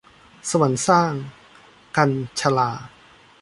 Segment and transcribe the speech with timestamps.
[0.49, 1.11] สวรรค์สร้าง-
[1.97, 2.71] กัญญ์ชลา